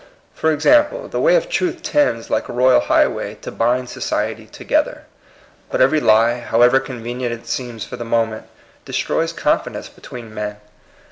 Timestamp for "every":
5.79-5.99